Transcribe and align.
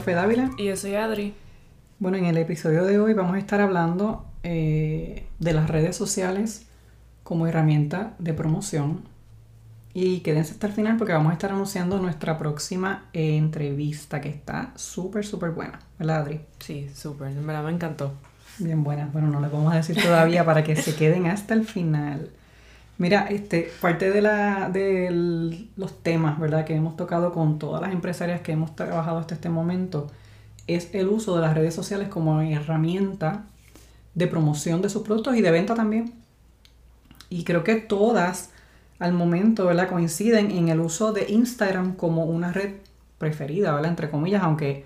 profe 0.00 0.14
Dávila. 0.14 0.50
Y 0.56 0.64
yo 0.64 0.76
soy 0.78 0.94
Adri. 0.94 1.34
Bueno, 1.98 2.16
en 2.16 2.24
el 2.24 2.38
episodio 2.38 2.86
de 2.86 2.98
hoy 2.98 3.12
vamos 3.12 3.34
a 3.34 3.38
estar 3.38 3.60
hablando 3.60 4.24
eh, 4.42 5.26
de 5.38 5.52
las 5.52 5.68
redes 5.68 5.94
sociales 5.94 6.64
como 7.22 7.46
herramienta 7.46 8.14
de 8.18 8.32
promoción. 8.32 9.02
Y 9.92 10.20
quédense 10.20 10.52
hasta 10.52 10.68
el 10.68 10.72
final 10.72 10.96
porque 10.96 11.12
vamos 11.12 11.28
a 11.30 11.32
estar 11.34 11.50
anunciando 11.50 11.98
nuestra 11.98 12.38
próxima 12.38 13.10
entrevista 13.12 14.22
que 14.22 14.30
está 14.30 14.72
súper, 14.74 15.26
súper 15.26 15.50
buena. 15.50 15.80
¿Verdad, 15.98 16.22
Adri? 16.22 16.40
Sí, 16.60 16.88
súper. 16.94 17.34
Verdad 17.34 17.64
me 17.64 17.72
encantó. 17.72 18.14
Bien 18.58 18.82
buena. 18.82 19.10
Bueno, 19.12 19.28
no 19.28 19.38
les 19.38 19.52
vamos 19.52 19.70
a 19.70 19.76
decir 19.76 20.02
todavía 20.02 20.46
para 20.46 20.64
que 20.64 20.76
se 20.76 20.94
queden 20.94 21.26
hasta 21.26 21.52
el 21.52 21.66
final. 21.66 22.30
Mira, 23.00 23.28
este, 23.30 23.72
parte 23.80 24.10
de, 24.10 24.20
la, 24.20 24.68
de 24.68 25.08
los 25.74 26.02
temas, 26.02 26.38
¿verdad? 26.38 26.66
Que 26.66 26.74
hemos 26.74 26.98
tocado 26.98 27.32
con 27.32 27.58
todas 27.58 27.80
las 27.80 27.92
empresarias 27.92 28.42
que 28.42 28.52
hemos 28.52 28.76
trabajado 28.76 29.16
hasta 29.16 29.34
este 29.34 29.48
momento 29.48 30.08
es 30.66 30.94
el 30.94 31.08
uso 31.08 31.34
de 31.34 31.40
las 31.40 31.54
redes 31.54 31.72
sociales 31.72 32.08
como 32.08 32.42
herramienta 32.42 33.46
de 34.14 34.26
promoción 34.26 34.82
de 34.82 34.90
sus 34.90 35.00
productos 35.00 35.34
y 35.34 35.40
de 35.40 35.50
venta 35.50 35.74
también. 35.74 36.12
Y 37.30 37.44
creo 37.44 37.64
que 37.64 37.76
todas 37.76 38.50
al 38.98 39.14
momento, 39.14 39.64
¿verdad? 39.64 39.88
Coinciden 39.88 40.50
en 40.50 40.68
el 40.68 40.80
uso 40.80 41.14
de 41.14 41.24
Instagram 41.30 41.96
como 41.96 42.26
una 42.26 42.52
red 42.52 42.74
preferida, 43.16 43.72
¿verdad? 43.72 43.92
Entre 43.92 44.10
comillas, 44.10 44.42
aunque 44.42 44.84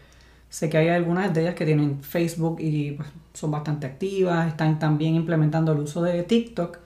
sé 0.50 0.70
que 0.70 0.78
hay 0.78 0.86
algunas 0.90 1.34
de 1.34 1.40
ellas 1.40 1.56
que 1.56 1.66
tienen 1.66 2.00
Facebook 2.04 2.58
y 2.60 2.92
pues, 2.92 3.08
son 3.32 3.50
bastante 3.50 3.88
activas, 3.88 4.46
están 4.46 4.78
también 4.78 5.16
implementando 5.16 5.72
el 5.72 5.80
uso 5.80 6.00
de 6.00 6.22
TikTok, 6.22 6.78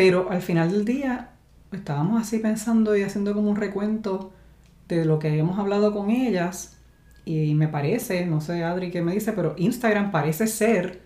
pero 0.00 0.30
al 0.30 0.40
final 0.40 0.72
del 0.72 0.86
día 0.86 1.28
estábamos 1.72 2.22
así 2.22 2.38
pensando 2.38 2.96
y 2.96 3.02
haciendo 3.02 3.34
como 3.34 3.50
un 3.50 3.56
recuento 3.56 4.32
de 4.88 5.04
lo 5.04 5.18
que 5.18 5.36
hemos 5.38 5.58
hablado 5.58 5.92
con 5.92 6.08
ellas 6.08 6.78
y 7.26 7.52
me 7.52 7.68
parece, 7.68 8.24
no 8.24 8.40
sé 8.40 8.64
Adri 8.64 8.90
qué 8.90 9.02
me 9.02 9.12
dice, 9.12 9.34
pero 9.34 9.54
Instagram 9.58 10.10
parece 10.10 10.46
ser, 10.46 11.02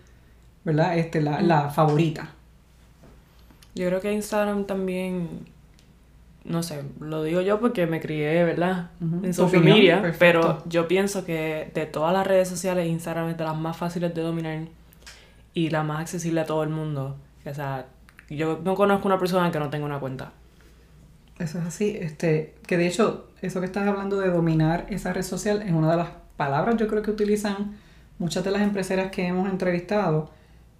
¿verdad? 0.63 0.97
Este, 0.97 1.21
la, 1.21 1.41
la 1.41 1.71
favorita. 1.71 2.29
Yo 3.75 3.85
creo 3.87 3.99
que 3.99 4.13
Instagram 4.13 4.63
también, 4.63 5.41
no 6.45 6.63
sé, 6.63 6.81
lo 7.01 7.21
digo 7.21 7.41
yo 7.41 7.59
porque 7.59 7.87
me 7.87 7.99
crié, 7.99 8.45
¿verdad? 8.45 8.91
En 9.01 9.33
social 9.33 9.61
media, 9.61 10.15
pero 10.17 10.63
yo 10.69 10.87
pienso 10.87 11.25
que 11.25 11.69
de 11.75 11.85
todas 11.85 12.13
las 12.13 12.25
redes 12.25 12.47
sociales 12.47 12.87
Instagram 12.87 13.27
es 13.27 13.37
de 13.37 13.43
las 13.43 13.57
más 13.57 13.75
fáciles 13.75 14.15
de 14.15 14.21
dominar 14.21 14.59
y 15.53 15.69
la 15.69 15.83
más 15.83 15.99
accesible 15.99 16.39
a 16.39 16.45
todo 16.45 16.63
el 16.63 16.69
mundo. 16.69 17.17
O 17.45 17.53
sea, 17.53 17.87
yo 18.29 18.59
no 18.63 18.75
conozco 18.75 19.07
una 19.07 19.19
persona 19.19 19.51
que 19.51 19.59
no 19.59 19.69
tenga 19.69 19.85
una 19.85 19.99
cuenta. 19.99 20.33
Eso 21.37 21.59
es 21.59 21.65
así, 21.65 21.97
este, 21.99 22.55
que 22.65 22.77
de 22.77 22.87
hecho, 22.87 23.29
eso 23.41 23.59
que 23.59 23.65
estás 23.65 23.87
hablando 23.87 24.19
de 24.19 24.29
dominar 24.29 24.85
esa 24.89 25.11
red 25.11 25.23
social 25.23 25.61
es 25.61 25.71
una 25.71 25.91
de 25.91 25.97
las 25.97 26.09
palabras 26.37 26.77
yo 26.77 26.87
creo 26.87 27.01
que 27.01 27.11
utilizan 27.11 27.77
muchas 28.19 28.43
de 28.43 28.51
las 28.51 28.61
empresarias 28.61 29.11
que 29.11 29.27
hemos 29.27 29.49
entrevistado, 29.49 30.31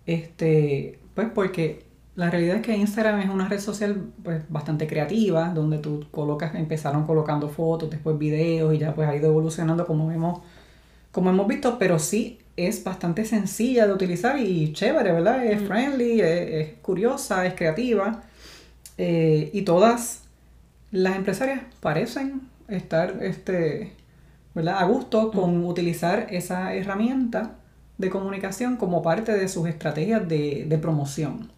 este, 0.06 1.00
pues 1.14 1.28
porque 1.34 1.86
la 2.16 2.30
realidad 2.30 2.58
es 2.58 2.62
que 2.62 2.76
Instagram 2.78 3.20
es 3.20 3.30
una 3.30 3.50
red 3.50 3.60
social 3.60 4.06
pues 4.24 4.44
bastante 4.50 4.88
creativa, 4.88 5.50
donde 5.50 5.80
tú 5.80 6.06
colocas, 6.12 6.56
empezaron 6.56 7.06
colocando 7.06 7.50
fotos, 7.50 7.90
después 7.90 8.18
videos 8.18 8.74
y 8.74 8.78
ya 8.78 8.96
pues 8.96 9.10
ha 9.10 9.16
ido 9.16 9.28
evolucionando 9.28 9.86
como 9.86 10.12
hemos, 10.12 10.40
como 11.16 11.30
hemos 11.30 11.48
visto, 11.48 11.80
pero 11.80 11.98
sí 11.98 12.40
es 12.58 12.84
bastante 12.84 13.24
sencilla 13.24 13.88
de 13.88 13.94
utilizar 13.94 14.38
y 14.38 14.74
chévere, 14.74 15.14
¿verdad? 15.14 15.46
Es 15.46 15.66
friendly, 15.66 16.20
es, 16.20 16.74
curiosa, 16.82 17.46
es 17.46 17.54
creativa. 17.54 18.24
Eh, 18.98 19.50
y 19.54 19.62
todas 19.62 20.24
las 20.92 21.16
empresarias 21.16 21.62
parecen 21.80 22.42
estar 22.68 23.24
este, 23.24 23.94
¿verdad? 24.54 24.80
a 24.80 24.84
gusto 24.84 25.32
con 25.32 25.64
utilizar 25.64 26.28
esa 26.32 26.74
herramienta 26.74 27.56
de 27.98 28.10
comunicación 28.10 28.76
como 28.76 29.02
parte 29.02 29.32
de 29.32 29.48
sus 29.48 29.70
estrategias 29.70 30.28
de, 30.28 30.66
de 30.68 30.78
promoción. 30.78 31.50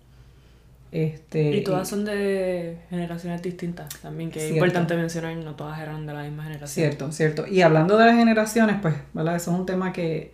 Este, 0.91 1.57
y 1.57 1.63
todas 1.63 1.89
son 1.89 2.05
de 2.05 2.77
generaciones 2.89 3.41
distintas 3.41 3.89
también, 3.99 4.31
que 4.31 4.45
es 4.45 4.53
importante 4.53 4.95
mencionar, 4.95 5.35
no 5.35 5.55
todas 5.55 5.79
eran 5.79 6.05
de 6.05 6.13
la 6.13 6.23
misma 6.23 6.43
generación. 6.43 6.85
Cierto, 6.85 7.11
cierto. 7.11 7.45
Y 7.47 7.61
hablando 7.61 7.97
de 7.97 8.05
las 8.05 8.15
generaciones, 8.15 8.77
pues, 8.81 8.95
¿verdad? 9.13 9.35
Eso 9.35 9.51
es 9.51 9.59
un 9.59 9.65
tema 9.65 9.91
que, 9.91 10.31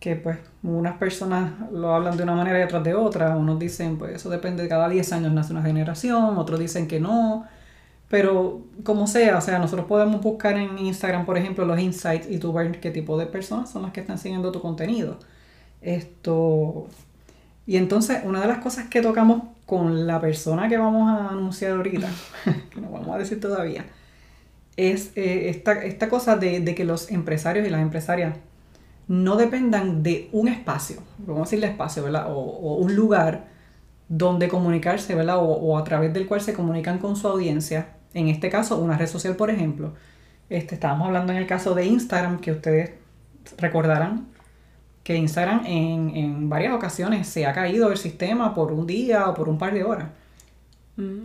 que 0.00 0.16
pues 0.16 0.38
unas 0.64 0.96
personas 0.98 1.52
lo 1.70 1.94
hablan 1.94 2.16
de 2.16 2.24
una 2.24 2.34
manera 2.34 2.58
y 2.58 2.62
otras 2.64 2.82
de 2.82 2.94
otra. 2.94 3.36
Unos 3.36 3.58
dicen, 3.58 3.98
pues 3.98 4.16
eso 4.16 4.30
depende, 4.30 4.64
de 4.64 4.68
cada 4.68 4.88
10 4.88 5.12
años 5.12 5.32
nace 5.32 5.52
una 5.52 5.62
generación, 5.62 6.36
otros 6.36 6.58
dicen 6.58 6.88
que 6.88 6.98
no. 6.98 7.46
Pero 8.08 8.62
como 8.82 9.06
sea, 9.06 9.38
o 9.38 9.40
sea, 9.40 9.60
nosotros 9.60 9.86
podemos 9.86 10.20
buscar 10.20 10.56
en 10.56 10.76
Instagram, 10.78 11.24
por 11.24 11.38
ejemplo, 11.38 11.64
los 11.64 11.78
insights 11.78 12.28
y 12.28 12.38
tú 12.38 12.52
ver 12.52 12.80
qué 12.80 12.90
tipo 12.90 13.16
de 13.16 13.26
personas 13.26 13.70
son 13.70 13.82
las 13.82 13.92
que 13.92 14.00
están 14.00 14.18
siguiendo 14.18 14.50
tu 14.50 14.60
contenido. 14.60 15.18
Esto. 15.80 16.88
Y 17.66 17.76
entonces, 17.76 18.22
una 18.24 18.40
de 18.40 18.48
las 18.48 18.58
cosas 18.58 18.88
que 18.88 19.00
tocamos 19.00 19.42
con 19.66 20.06
la 20.06 20.20
persona 20.20 20.68
que 20.68 20.76
vamos 20.76 21.08
a 21.08 21.28
anunciar 21.28 21.72
ahorita, 21.72 22.08
que 22.70 22.80
no 22.80 22.90
vamos 22.90 23.14
a 23.14 23.18
decir 23.18 23.40
todavía, 23.40 23.84
es 24.76 25.12
eh, 25.16 25.50
esta, 25.50 25.84
esta 25.84 26.08
cosa 26.08 26.36
de, 26.36 26.74
que 26.74 26.84
los 26.84 27.10
empresarios 27.10 27.66
y 27.66 27.70
las 27.70 27.80
empresarias 27.80 28.36
no 29.08 29.36
dependan 29.36 30.02
de 30.02 30.28
un 30.32 30.48
espacio, 30.48 31.02
vamos 31.18 31.42
a 31.42 31.44
decirle 31.44 31.66
espacio, 31.66 32.02
¿verdad? 32.04 32.26
O, 32.28 32.76
un 32.76 32.94
lugar 32.94 33.48
donde 34.08 34.48
comunicarse, 34.48 35.14
¿verdad? 35.14 35.36
O, 35.40 35.76
a 35.78 35.84
través 35.84 36.12
del 36.12 36.26
cual 36.26 36.40
se 36.40 36.52
comunican 36.52 36.98
con 36.98 37.16
su 37.16 37.28
audiencia. 37.28 37.90
En 38.14 38.28
este 38.28 38.50
caso, 38.50 38.78
una 38.78 38.96
red 38.98 39.06
social, 39.06 39.36
por 39.36 39.50
ejemplo. 39.50 39.94
Este, 40.48 40.74
estábamos 40.74 41.06
hablando 41.06 41.32
en 41.32 41.38
el 41.38 41.46
caso 41.46 41.74
de 41.74 41.86
Instagram, 41.86 42.40
que 42.40 42.52
ustedes 42.52 42.90
recordarán 43.58 44.26
que 45.02 45.16
Instagram 45.16 45.64
en, 45.66 46.16
en 46.16 46.48
varias 46.48 46.74
ocasiones 46.74 47.26
se 47.26 47.46
ha 47.46 47.52
caído 47.52 47.90
el 47.90 47.98
sistema 47.98 48.54
por 48.54 48.72
un 48.72 48.86
día 48.86 49.28
o 49.28 49.34
por 49.34 49.48
un 49.48 49.58
par 49.58 49.72
de 49.74 49.84
horas. 49.84 50.08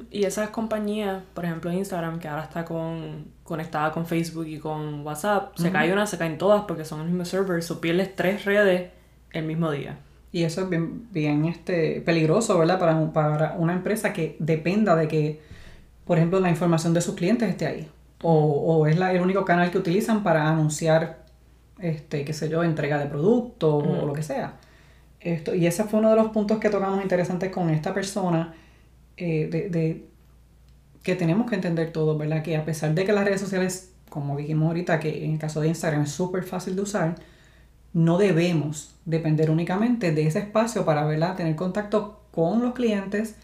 Y 0.09 0.23
esas 0.23 0.49
compañías, 0.49 1.21
por 1.33 1.43
ejemplo 1.43 1.71
Instagram, 1.71 2.19
que 2.19 2.27
ahora 2.27 2.43
está 2.43 2.63
con, 2.63 3.25
conectada 3.43 3.91
con 3.91 4.05
Facebook 4.05 4.47
y 4.47 4.57
con 4.57 5.05
WhatsApp, 5.05 5.57
se 5.57 5.71
cae 5.71 5.91
una, 5.91 6.05
se 6.05 6.17
caen 6.17 6.37
todas 6.37 6.63
porque 6.63 6.85
son 6.85 7.01
el 7.01 7.07
mismo 7.07 7.25
server, 7.25 7.61
o 7.69 7.81
pierdes 7.81 8.15
tres 8.15 8.45
redes 8.45 8.91
el 9.31 9.45
mismo 9.45 9.69
día. 9.71 9.97
Y 10.31 10.43
eso 10.43 10.61
es 10.61 10.69
bien, 10.69 11.07
bien 11.11 11.45
este, 11.45 12.01
peligroso, 12.01 12.57
¿verdad? 12.57 12.79
Para, 12.79 13.11
para 13.13 13.53
una 13.57 13.73
empresa 13.73 14.13
que 14.13 14.35
dependa 14.39 14.95
de 14.95 15.07
que, 15.07 15.41
por 16.05 16.17
ejemplo, 16.17 16.39
la 16.39 16.49
información 16.49 16.93
de 16.93 17.01
sus 17.01 17.15
clientes 17.15 17.49
esté 17.49 17.65
ahí. 17.65 17.89
O, 18.21 18.31
o 18.33 18.87
es 18.87 18.97
la, 18.97 19.11
el 19.11 19.21
único 19.21 19.43
canal 19.43 19.71
que 19.71 19.77
utilizan 19.77 20.23
para 20.23 20.49
anunciar, 20.49 21.24
este, 21.79 22.25
qué 22.25 22.33
sé 22.33 22.49
yo, 22.49 22.63
entrega 22.63 22.97
de 22.97 23.05
productos 23.05 23.83
o 23.83 24.05
lo 24.05 24.13
que 24.13 24.23
sea. 24.23 24.57
Esto, 25.19 25.55
y 25.55 25.65
ese 25.65 25.83
fue 25.85 25.99
uno 25.99 26.11
de 26.11 26.15
los 26.15 26.27
puntos 26.29 26.59
que 26.59 26.69
tocamos 26.69 27.01
interesantes 27.01 27.51
con 27.51 27.69
esta 27.69 27.93
persona 27.93 28.53
eh, 29.17 29.47
de, 29.49 30.07
que 31.01 31.15
tenemos 31.15 31.49
que 31.49 31.55
entender 31.55 31.91
todo, 31.91 32.17
¿verdad? 32.17 32.43
Que 32.43 32.57
a 32.57 32.65
pesar 32.65 32.93
de 32.93 33.05
que 33.05 33.13
las 33.13 33.25
redes 33.25 33.41
sociales, 33.41 33.93
como 34.09 34.37
dijimos 34.37 34.67
ahorita, 34.67 34.99
que 34.99 35.25
en 35.25 35.33
el 35.33 35.39
caso 35.39 35.61
de 35.61 35.69
Instagram 35.69 36.03
es 36.03 36.11
súper 36.11 36.43
fácil 36.43 36.75
de 36.75 36.81
usar, 36.81 37.15
no 37.93 38.17
debemos 38.17 38.95
depender 39.05 39.49
únicamente 39.49 40.11
de 40.11 40.27
ese 40.27 40.39
espacio 40.39 40.83
para, 40.83 41.05
¿verdad? 41.05 41.35
Tener 41.35 41.55
contacto 41.55 42.21
con 42.31 42.61
los 42.61 42.73
clientes 42.73 43.35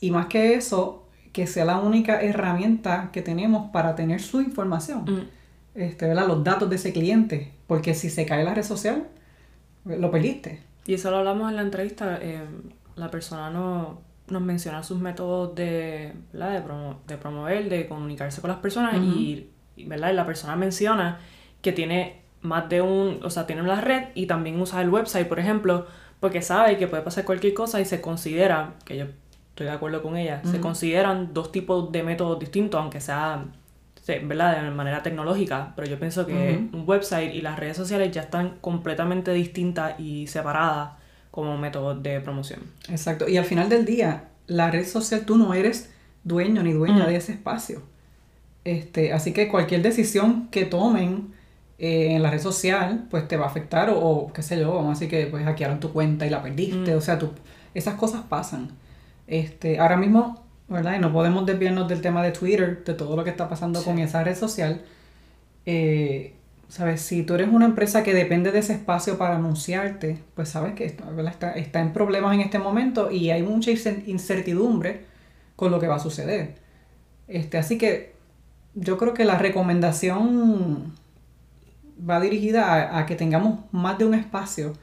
y 0.00 0.10
más 0.10 0.26
que 0.26 0.54
eso, 0.54 1.06
que 1.32 1.46
sea 1.46 1.64
la 1.64 1.78
única 1.78 2.22
herramienta 2.22 3.10
que 3.12 3.22
tenemos 3.22 3.70
para 3.72 3.94
tener 3.94 4.20
su 4.20 4.40
información, 4.40 5.04
mm. 5.04 5.39
Este, 5.74 6.06
¿verdad? 6.06 6.26
Los 6.26 6.44
datos 6.44 6.68
de 6.68 6.76
ese 6.76 6.92
cliente, 6.92 7.52
porque 7.66 7.94
si 7.94 8.10
se 8.10 8.26
cae 8.26 8.44
la 8.44 8.54
red 8.54 8.64
social, 8.64 9.08
lo 9.84 10.10
perdiste. 10.10 10.62
Y 10.86 10.94
eso 10.94 11.10
lo 11.10 11.18
hablamos 11.18 11.50
en 11.50 11.56
la 11.56 11.62
entrevista, 11.62 12.18
eh, 12.20 12.44
la 12.96 13.10
persona 13.10 13.50
no 13.50 14.00
nos 14.28 14.42
menciona 14.42 14.82
sus 14.82 14.98
métodos 15.00 15.54
de, 15.54 16.12
De, 16.32 16.62
de 17.06 17.16
promover, 17.16 17.68
de 17.68 17.88
comunicarse 17.88 18.40
con 18.40 18.50
las 18.50 18.60
personas 18.60 18.96
y, 18.96 19.50
¿verdad? 19.86 20.14
la 20.14 20.24
persona 20.24 20.56
menciona 20.56 21.18
que 21.62 21.72
tiene 21.72 22.22
más 22.42 22.68
de 22.68 22.80
un, 22.80 23.20
o 23.22 23.30
sea, 23.30 23.46
tiene 23.46 23.62
una 23.62 23.80
red 23.80 24.08
y 24.14 24.26
también 24.26 24.60
usa 24.60 24.80
el 24.80 24.88
website, 24.88 25.28
por 25.28 25.38
ejemplo, 25.38 25.86
porque 26.20 26.42
sabe 26.42 26.78
que 26.78 26.86
puede 26.86 27.02
pasar 27.02 27.24
cualquier 27.24 27.54
cosa 27.54 27.80
y 27.80 27.84
se 27.84 28.00
considera, 28.00 28.74
que 28.84 28.96
yo 28.96 29.06
estoy 29.50 29.66
de 29.66 29.72
acuerdo 29.72 30.02
con 30.02 30.16
ella, 30.16 30.42
se 30.44 30.60
consideran 30.60 31.34
dos 31.34 31.52
tipos 31.52 31.92
de 31.92 32.02
métodos 32.02 32.38
distintos, 32.38 32.80
aunque 32.80 33.00
sea, 33.00 33.44
¿verdad? 34.18 34.64
De 34.64 34.70
manera 34.70 35.02
tecnológica, 35.02 35.72
pero 35.76 35.88
yo 35.88 35.98
pienso 35.98 36.26
que 36.26 36.68
un 36.72 36.84
website 36.86 37.34
y 37.34 37.40
las 37.40 37.58
redes 37.58 37.76
sociales 37.76 38.10
ya 38.10 38.22
están 38.22 38.56
completamente 38.60 39.32
distintas 39.32 39.98
y 40.00 40.26
separadas 40.26 40.92
como 41.30 41.56
método 41.56 41.94
de 41.94 42.20
promoción. 42.20 42.60
Exacto. 42.88 43.28
Y 43.28 43.36
al 43.36 43.44
final 43.44 43.68
del 43.68 43.84
día, 43.84 44.24
la 44.46 44.70
red 44.70 44.86
social, 44.86 45.24
tú 45.24 45.36
no 45.36 45.54
eres 45.54 45.92
dueño 46.24 46.62
ni 46.62 46.72
dueña 46.72 47.06
de 47.06 47.16
ese 47.16 47.32
espacio. 47.32 47.82
Este, 48.64 49.12
así 49.12 49.32
que 49.32 49.48
cualquier 49.48 49.82
decisión 49.82 50.48
que 50.48 50.64
tomen 50.64 51.32
eh, 51.78 52.14
en 52.14 52.22
la 52.22 52.30
red 52.30 52.40
social, 52.40 53.06
pues 53.10 53.26
te 53.26 53.36
va 53.36 53.46
a 53.46 53.48
afectar 53.48 53.90
o, 53.94 54.30
qué 54.34 54.42
sé 54.42 54.58
yo, 54.58 54.74
vamos 54.74 54.88
a 54.88 55.00
decir 55.00 55.08
que 55.08 55.26
pues 55.26 55.44
hackearon 55.44 55.80
tu 55.80 55.92
cuenta 55.92 56.26
y 56.26 56.30
la 56.30 56.42
perdiste. 56.42 56.94
O 56.94 57.00
sea, 57.00 57.18
tú, 57.18 57.30
esas 57.74 57.94
cosas 57.94 58.22
pasan. 58.28 58.70
Este, 59.26 59.78
ahora 59.78 59.96
mismo, 59.96 60.44
¿verdad? 60.70 60.96
Y 60.96 61.00
no 61.00 61.12
podemos 61.12 61.44
desviarnos 61.46 61.88
del 61.88 62.00
tema 62.00 62.22
de 62.22 62.32
Twitter, 62.32 62.82
de 62.84 62.94
todo 62.94 63.16
lo 63.16 63.24
que 63.24 63.30
está 63.30 63.48
pasando 63.48 63.82
con 63.84 63.98
esa 63.98 64.24
red 64.24 64.36
social. 64.36 64.82
eh, 65.66 66.34
¿sabes? 66.68 67.00
Si 67.02 67.24
tú 67.24 67.34
eres 67.34 67.48
una 67.48 67.66
empresa 67.66 68.02
que 68.04 68.14
depende 68.14 68.52
de 68.52 68.60
ese 68.60 68.74
espacio 68.74 69.18
para 69.18 69.36
anunciarte, 69.36 70.18
pues 70.34 70.48
sabes 70.50 70.74
que 70.74 70.86
está, 70.86 71.52
está 71.52 71.80
en 71.80 71.92
problemas 71.92 72.34
en 72.34 72.40
este 72.40 72.58
momento 72.60 73.10
y 73.10 73.30
hay 73.30 73.42
mucha 73.42 73.72
incertidumbre 73.72 75.04
con 75.56 75.72
lo 75.72 75.80
que 75.80 75.88
va 75.88 75.96
a 75.96 76.00
suceder. 76.00 76.54
Este, 77.28 77.58
así 77.58 77.76
que 77.76 78.14
yo 78.74 78.98
creo 78.98 79.14
que 79.14 79.24
la 79.24 79.36
recomendación 79.38 80.94
va 82.08 82.20
dirigida 82.20 82.96
a, 82.98 83.06
que 83.06 83.16
tengamos 83.16 83.60
más 83.72 83.98
de 83.98 84.06
un 84.06 84.14
espacio 84.14 84.74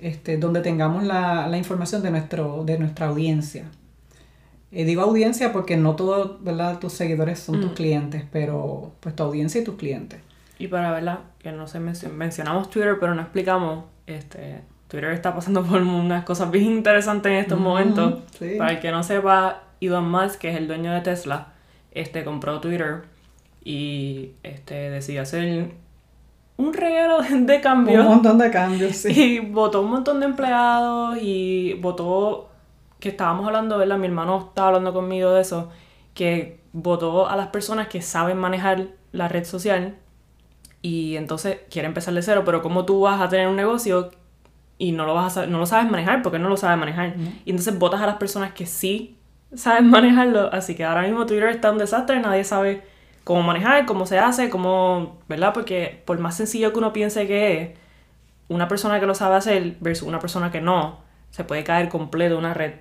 este, 0.00 0.38
donde 0.38 0.60
tengamos 0.60 1.04
la, 1.04 1.48
la 1.48 1.58
información 1.58 2.02
de, 2.02 2.10
nuestro, 2.12 2.64
de 2.64 2.78
nuestra 2.78 3.08
audiencia. 3.08 3.64
Eh, 4.72 4.84
digo 4.84 5.02
audiencia 5.02 5.52
porque 5.52 5.76
no 5.76 5.96
todos 5.96 6.38
tus 6.80 6.92
seguidores 6.92 7.38
son 7.38 7.60
tus 7.60 7.72
mm. 7.72 7.74
clientes, 7.74 8.24
pero 8.32 8.92
pues 9.00 9.14
tu 9.14 9.22
audiencia 9.22 9.60
y 9.60 9.64
tus 9.64 9.76
clientes. 9.76 10.20
Y 10.58 10.68
para 10.68 10.90
verla, 10.92 11.20
que 11.38 11.52
no 11.52 11.66
sé, 11.66 11.78
mencionamos 11.80 12.70
Twitter, 12.70 12.96
pero 12.98 13.14
no 13.14 13.22
explicamos, 13.22 13.84
este, 14.06 14.62
Twitter 14.88 15.10
está 15.10 15.34
pasando 15.34 15.62
por 15.66 15.82
unas 15.82 16.24
cosas 16.24 16.50
bien 16.50 16.64
interesantes 16.64 17.32
en 17.32 17.38
estos 17.38 17.58
momentos. 17.58 18.22
Para 18.58 18.72
el 18.72 18.80
que 18.80 18.90
no 18.90 19.02
sepa, 19.02 19.64
Elon 19.80 20.10
Musk, 20.10 20.38
que 20.38 20.50
es 20.50 20.56
el 20.56 20.68
dueño 20.68 20.92
de 20.92 21.00
Tesla, 21.00 21.48
este, 21.90 22.24
compró 22.24 22.60
Twitter 22.60 23.02
y 23.64 24.32
este, 24.42 24.90
decidió 24.90 25.22
hacer 25.22 25.72
un 26.56 26.72
reguero 26.72 27.18
de 27.30 27.60
cambios. 27.60 28.04
Un 28.04 28.12
montón 28.12 28.38
de 28.38 28.50
cambios, 28.50 28.96
sí. 28.96 29.08
Y 29.10 29.38
votó 29.40 29.82
un 29.82 29.90
montón 29.90 30.20
de 30.20 30.26
empleados 30.26 31.18
y 31.20 31.74
votó, 31.74 32.50
que 33.02 33.08
estábamos 33.08 33.44
hablando, 33.44 33.78
¿verdad? 33.78 33.98
Mi 33.98 34.06
hermano 34.06 34.46
estaba 34.48 34.68
hablando 34.68 34.92
conmigo 34.92 35.32
de 35.32 35.40
eso, 35.40 35.70
que 36.14 36.60
votó 36.72 37.28
a 37.28 37.34
las 37.34 37.48
personas 37.48 37.88
que 37.88 38.00
saben 38.00 38.38
manejar 38.38 38.90
la 39.10 39.26
red 39.26 39.44
social 39.44 39.96
y 40.82 41.16
entonces 41.16 41.58
quiere 41.68 41.88
empezar 41.88 42.14
de 42.14 42.22
cero, 42.22 42.42
pero 42.46 42.62
¿cómo 42.62 42.84
tú 42.84 43.00
vas 43.00 43.20
a 43.20 43.28
tener 43.28 43.48
un 43.48 43.56
negocio 43.56 44.12
y 44.78 44.92
no 44.92 45.04
lo, 45.04 45.14
vas 45.14 45.36
a, 45.36 45.46
no 45.46 45.58
lo 45.58 45.66
sabes 45.66 45.90
manejar? 45.90 46.22
Porque 46.22 46.38
no 46.38 46.48
lo 46.48 46.56
sabes 46.56 46.78
manejar. 46.78 47.16
Y 47.44 47.50
entonces 47.50 47.76
votas 47.76 48.00
a 48.00 48.06
las 48.06 48.16
personas 48.18 48.52
que 48.52 48.66
sí 48.66 49.18
saben 49.52 49.90
manejarlo, 49.90 50.52
así 50.52 50.76
que 50.76 50.84
ahora 50.84 51.02
mismo 51.02 51.26
Twitter 51.26 51.48
está 51.48 51.72
un 51.72 51.78
desastre, 51.78 52.20
nadie 52.20 52.44
sabe 52.44 52.84
cómo 53.24 53.42
manejar, 53.42 53.84
cómo 53.84 54.06
se 54.06 54.20
hace, 54.20 54.48
cómo, 54.48 55.18
¿verdad? 55.28 55.52
Porque 55.52 56.02
por 56.04 56.20
más 56.20 56.36
sencillo 56.36 56.72
que 56.72 56.78
uno 56.78 56.92
piense 56.92 57.26
que 57.26 57.62
es, 57.62 57.70
una 58.48 58.68
persona 58.68 59.00
que 59.00 59.06
lo 59.06 59.16
sabe 59.16 59.34
hacer 59.34 59.76
versus 59.80 60.06
una 60.06 60.20
persona 60.20 60.52
que 60.52 60.60
no, 60.60 61.00
se 61.30 61.42
puede 61.42 61.64
caer 61.64 61.88
completo 61.88 62.38
una 62.38 62.54
red 62.54 62.74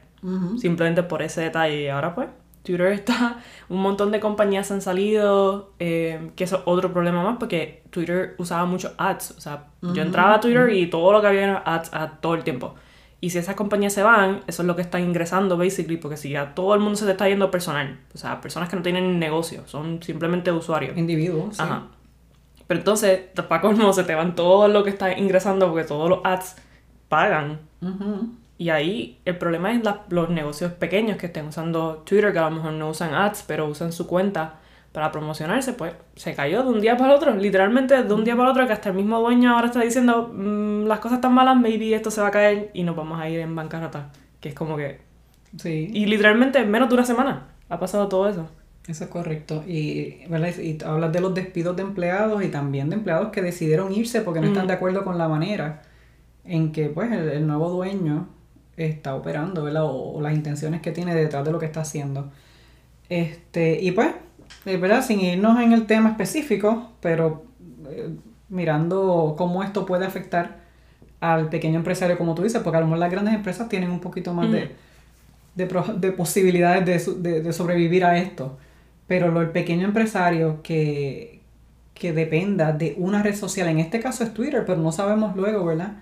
simplemente 0.58 1.04
por 1.04 1.22
ese 1.22 1.42
detalle. 1.42 1.84
Y 1.84 1.88
ahora 1.88 2.14
pues, 2.14 2.30
Twitter 2.64 2.88
está, 2.94 3.40
un 3.70 3.82
montón 3.82 4.12
de 4.12 4.20
compañías 4.20 4.72
han 4.72 4.82
salido, 4.82 5.72
eh, 5.80 6.32
que 6.36 6.44
es 6.44 6.54
otro 6.66 6.94
problema 6.94 7.24
más 7.24 7.38
porque 7.38 7.84
Twitter 7.90 8.36
usaba 8.38 8.66
mucho 8.66 8.94
ads. 8.98 9.32
O 9.38 9.42
sea, 9.42 9.68
yo 9.82 10.02
entraba 10.02 10.36
a 10.36 10.40
Twitter 10.40 10.70
y 10.70 10.88
todo 10.90 11.12
lo 11.12 11.22
que 11.22 11.28
había 11.28 11.44
era 11.44 11.64
ads, 11.66 11.92
todo 12.22 12.36
el 12.36 12.44
tiempo. 12.44 12.76
Y 13.24 13.30
si 13.30 13.38
esas 13.38 13.56
compañías 13.56 13.94
se 13.94 14.02
van, 14.02 14.42
eso 14.48 14.64
es 14.64 14.68
lo 14.68 14.76
que 14.76 14.82
está 14.82 15.00
ingresando, 15.00 15.56
basically, 15.56 15.98
porque 15.98 16.18
si 16.18 16.32
ya 16.32 16.56
todo 16.56 16.74
el 16.74 16.80
mundo 16.80 16.96
se 16.96 17.06
te 17.06 17.12
está 17.12 17.30
yendo 17.30 17.52
personal, 17.52 18.00
o 18.16 18.18
sea, 18.18 18.42
personas 18.42 18.68
que 18.68 18.76
no 18.76 18.82
tienen 18.82 19.20
negocio, 19.20 19.62
son 19.68 20.02
simplemente 20.02 20.52
usuarios. 20.52 20.98
Individuos. 20.98 21.56
Sí. 21.56 21.62
Ajá. 21.62 21.84
Pero 22.66 22.80
entonces, 22.80 23.20
para 23.48 23.62
colmo, 23.62 23.94
se 23.94 24.06
te 24.06 24.16
van 24.16 24.34
todo 24.34 24.68
lo 24.70 24.84
que 24.84 24.90
está 24.90 25.16
ingresando 25.16 25.70
porque 25.70 25.84
todos 25.84 26.10
los 26.10 26.20
ads 26.24 26.56
pagan. 27.10 27.60
Y 28.62 28.70
ahí 28.70 29.20
el 29.26 29.40
problema 29.40 29.74
es 29.74 29.82
los 30.10 30.30
negocios 30.30 30.72
pequeños 30.74 31.18
que 31.18 31.26
estén 31.26 31.48
usando 31.48 32.04
Twitter, 32.06 32.32
que 32.32 32.38
a 32.38 32.48
lo 32.48 32.58
mejor 32.58 32.74
no 32.74 32.90
usan 32.90 33.16
ads, 33.16 33.44
pero 33.48 33.66
usan 33.66 33.92
su 33.92 34.06
cuenta 34.06 34.60
para 34.92 35.12
promocionarse, 35.12 35.74
pues 35.74 35.96
se 36.16 36.36
cayó 36.36 36.62
de 36.62 36.70
un 36.70 36.80
día 36.80 36.96
para 36.96 37.16
otro, 37.16 37.36
literalmente 37.36 38.04
de 38.04 38.14
un 38.14 38.24
día 38.24 38.36
para 38.36 38.52
otro, 38.52 38.68
que 38.68 38.74
hasta 38.74 38.90
el 38.90 38.96
mismo 38.96 39.20
dueño 39.20 39.52
ahora 39.52 39.66
está 39.66 39.82
diciendo, 39.82 40.32
mm, 40.32 40.86
las 40.86 41.00
cosas 41.00 41.18
están 41.18 41.34
malas, 41.34 41.58
maybe 41.58 41.96
esto 41.96 42.12
se 42.12 42.22
va 42.22 42.28
a 42.28 42.32
caer 42.32 42.70
y 42.76 42.84
nos 42.84 42.96
vamos 42.96 43.20
a 43.20 43.28
ir 43.28 43.40
en 43.40 43.56
bancarrota. 43.56 44.12
Que 44.40 44.50
es 44.50 44.54
como 44.54 44.78
que... 44.78 45.00
Sí. 45.58 45.90
Y 45.92 46.06
literalmente 46.06 46.60
en 46.60 46.70
menos 46.70 46.88
de 46.88 46.94
una 46.94 47.06
semana 47.06 47.48
ha 47.68 47.80
pasado 47.80 48.10
todo 48.10 48.30
eso. 48.30 48.48
Eso 48.88 49.06
es 49.06 49.10
correcto. 49.10 49.64
Y, 49.66 50.20
y 50.30 50.78
hablas 50.86 51.12
de 51.12 51.20
los 51.20 51.34
despidos 51.34 51.76
de 51.76 51.82
empleados 51.82 52.44
y 52.44 52.50
también 52.50 52.92
de 52.92 52.98
empleados 52.98 53.30
que 53.30 53.42
decidieron 53.42 53.92
irse 53.92 54.22
porque 54.22 54.40
no 54.40 54.50
están 54.50 54.68
de 54.68 54.74
acuerdo 54.74 55.04
con 55.04 55.18
la 55.18 55.28
manera 55.28 55.82
en 56.44 56.72
que 56.72 56.90
pues 56.90 57.12
el 57.12 57.48
nuevo 57.48 57.72
dueño 57.72 58.28
está 58.86 59.16
operando, 59.16 59.64
¿verdad? 59.64 59.84
O, 59.86 60.20
las 60.22 60.34
intenciones 60.34 60.82
que 60.82 60.92
tiene 60.92 61.16
detrás 61.16 61.46
de 61.46 61.52
lo 61.52 61.60
que 61.60 61.66
está 61.66 61.82
haciendo. 61.82 62.32
Este, 63.10 63.82
y 63.82 63.92
pues, 63.92 64.10
eh, 64.66 64.78
¿verdad? 64.78 65.04
Sin 65.04 65.20
irnos 65.20 65.60
en 65.62 65.74
el 65.74 65.86
tema 65.86 66.10
específico, 66.10 66.92
pero 67.02 67.44
eh, 67.90 68.10
mirando 68.50 69.36
cómo 69.38 69.64
esto 69.64 69.86
puede 69.86 70.06
afectar 70.06 70.62
al 71.20 71.50
pequeño 71.50 71.78
empresario, 71.78 72.18
como 72.18 72.36
tú 72.36 72.44
dices, 72.44 72.62
porque 72.62 72.78
a 72.78 72.82
lo 72.82 72.88
mejor 72.88 73.00
las 73.00 73.12
grandes 73.12 73.34
empresas 73.36 73.70
tienen 73.70 73.92
un 73.92 74.00
poquito 74.00 74.34
más 74.34 74.52
de, 74.52 74.72
de, 75.56 76.12
posibilidades 76.12 77.06
de, 77.22 77.54
sobrevivir 77.54 78.06
a 78.06 78.18
esto. 78.18 78.58
Pero 79.08 79.30
lo, 79.30 79.42
el 79.42 79.50
pequeño 79.50 79.86
empresario 79.86 80.62
que, 80.64 81.42
que 81.94 82.14
dependa 82.14 82.72
de 82.72 82.96
una 82.98 83.22
red 83.22 83.36
social, 83.36 83.68
en 83.68 83.80
este 83.80 84.00
caso 84.00 84.24
es 84.24 84.34
Twitter, 84.34 84.64
pero 84.66 84.82
no 84.82 84.92
sabemos 84.92 85.36
luego, 85.36 85.66
¿verdad? 85.66 85.98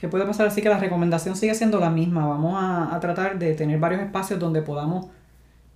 ¿Qué 0.00 0.08
puede 0.08 0.24
pasar? 0.24 0.46
Así 0.46 0.62
que 0.62 0.70
la 0.70 0.78
recomendación 0.78 1.36
sigue 1.36 1.54
siendo 1.54 1.78
la 1.78 1.90
misma. 1.90 2.26
Vamos 2.26 2.54
a, 2.58 2.98
tratar 3.00 3.38
de 3.38 3.52
tener 3.52 3.78
varios 3.78 4.00
espacios 4.00 4.40
donde 4.40 4.62
podamos 4.62 5.08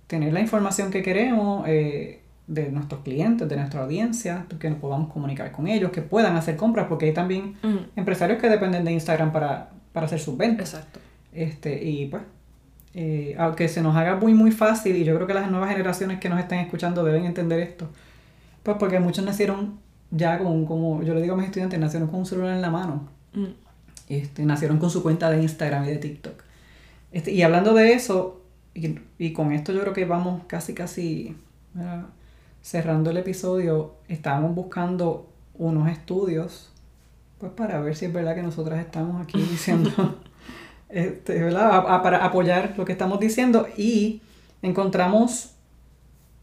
tener 0.07 0.33
la 0.33 0.39
información 0.39 0.89
que 0.89 1.03
queremos 1.03 1.63
eh, 1.67 2.23
de 2.47 2.71
nuestros 2.71 3.01
clientes, 3.01 3.47
de 3.47 3.55
nuestra 3.55 3.83
audiencia, 3.83 4.47
que 4.59 4.67
nos 4.67 4.79
podamos 4.79 5.13
comunicar 5.13 5.51
con 5.51 5.67
ellos, 5.67 5.91
que 5.91 6.01
puedan 6.01 6.35
hacer 6.37 6.55
compras, 6.55 6.87
porque 6.89 7.05
hay 7.05 7.13
también 7.13 7.53
empresarios 7.95 8.41
que 8.41 8.49
dependen 8.49 8.83
de 8.83 8.93
Instagram 8.93 9.31
para, 9.31 9.69
hacer 9.93 10.19
sus 10.19 10.35
ventas. 10.35 10.73
Exacto. 10.73 10.99
Este, 11.31 11.83
y 11.83 12.07
pues, 12.07 12.23
eh, 12.95 13.35
aunque 13.37 13.67
se 13.67 13.83
nos 13.83 13.95
haga 13.95 14.15
muy, 14.15 14.33
muy 14.33 14.51
fácil, 14.51 14.95
y 14.95 15.03
yo 15.03 15.13
creo 15.13 15.27
que 15.27 15.35
las 15.35 15.51
nuevas 15.51 15.69
generaciones 15.69 16.19
que 16.19 16.29
nos 16.29 16.39
están 16.39 16.57
escuchando 16.57 17.03
deben 17.03 17.25
entender 17.25 17.59
esto, 17.59 17.89
pues 18.63 18.75
porque 18.79 18.99
muchos 18.99 19.23
nacieron 19.23 19.77
ya 20.09 20.39
con, 20.39 20.65
como 20.65 21.03
yo 21.03 21.13
le 21.13 21.21
digo 21.21 21.35
a 21.35 21.37
mis 21.37 21.45
estudiantes, 21.45 21.79
nacieron 21.79 22.07
con 22.07 22.21
un 22.21 22.25
celular 22.25 22.55
en 22.55 22.61
la 22.63 22.71
mano. 22.71 23.07
Mm. 23.33 23.64
Este, 24.07 24.45
nacieron 24.45 24.77
con 24.77 24.89
su 24.89 25.01
cuenta 25.01 25.29
de 25.29 25.41
Instagram 25.41 25.85
y 25.85 25.89
de 25.89 25.97
TikTok. 25.97 26.43
Este, 27.11 27.31
y 27.31 27.41
hablando 27.41 27.73
de 27.73 27.93
eso, 27.93 28.41
y, 28.73 29.33
con 29.33 29.51
esto 29.51 29.71
yo 29.71 29.81
creo 29.81 29.93
que 29.93 30.05
vamos 30.05 30.43
casi, 30.47 30.73
casi 30.73 31.35
cerrando 32.61 33.09
el 33.11 33.17
episodio, 33.17 33.95
estábamos 34.07 34.53
buscando 34.53 35.29
unos 35.53 35.89
estudios, 35.89 36.69
pues 37.39 37.51
para 37.53 37.79
ver 37.79 37.95
si 37.95 38.05
es 38.05 38.13
verdad 38.13 38.35
que 38.35 38.43
nosotras 38.43 38.79
estamos 38.79 39.21
aquí 39.21 39.41
diciendo, 39.51 40.19
este, 40.89 41.41
¿verdad? 41.41 42.01
para 42.01 42.25
apoyar 42.25 42.73
lo 42.77 42.85
que 42.85 42.91
estamos 42.91 43.19
diciendo 43.19 43.67
y 43.77 44.21
encontramos, 44.61 45.51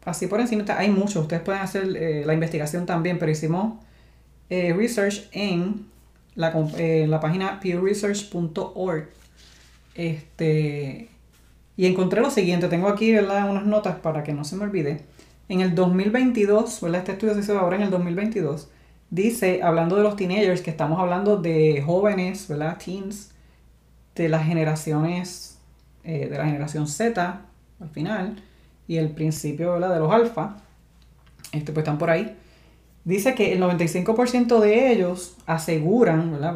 así 0.05 0.27
por 0.27 0.39
encima, 0.39 0.65
hay 0.77 0.89
muchos, 0.89 1.17
ustedes 1.17 1.43
pueden 1.43 1.61
hacer 1.61 1.95
eh, 1.95 2.23
la 2.25 2.33
investigación 2.33 2.85
también, 2.85 3.19
pero 3.19 3.31
hicimos 3.31 3.75
eh, 4.49 4.73
research 4.73 5.27
en 5.31 5.92
la, 6.35 6.53
eh, 6.77 7.05
la 7.07 7.19
página 7.19 7.59
pewresearch.org. 7.59 9.09
Este, 9.95 11.09
y 11.75 11.85
encontré 11.85 12.21
lo 12.21 12.29
siguiente, 12.29 12.67
tengo 12.67 12.87
aquí 12.87 13.11
¿verdad? 13.11 13.49
unas 13.49 13.65
notas 13.65 13.97
para 13.99 14.23
que 14.23 14.33
no 14.33 14.43
se 14.43 14.55
me 14.55 14.63
olvide. 14.63 15.01
En 15.49 15.61
el 15.61 15.75
2022, 15.75 16.81
¿verdad? 16.81 16.99
este 16.99 17.11
estudio 17.13 17.33
se 17.33 17.41
hizo 17.41 17.57
ahora 17.59 17.75
en 17.75 17.83
el 17.83 17.89
2022, 17.89 18.69
dice, 19.09 19.61
hablando 19.61 19.95
de 19.95 20.03
los 20.03 20.15
teenagers, 20.15 20.61
que 20.61 20.71
estamos 20.71 20.99
hablando 20.99 21.37
de 21.37 21.81
jóvenes, 21.85 22.47
¿verdad? 22.47 22.77
Teens, 22.83 23.31
de 24.15 24.29
las 24.29 24.45
generaciones, 24.45 25.57
eh, 26.03 26.27
de 26.29 26.37
la 26.37 26.45
generación 26.45 26.87
Z, 26.87 27.41
al 27.79 27.89
final, 27.89 28.41
y 28.87 28.97
el 28.97 29.09
principio 29.09 29.73
¿verdad? 29.73 29.93
de 29.93 29.99
los 29.99 30.11
alfa, 30.11 30.57
este, 31.51 31.71
pues 31.71 31.83
están 31.83 31.97
por 31.97 32.09
ahí. 32.09 32.35
Dice 33.05 33.35
que 33.35 33.51
el 33.51 33.61
95% 33.61 34.59
de 34.59 34.91
ellos 34.91 35.35
aseguran, 35.45 36.31
¿verdad? 36.31 36.55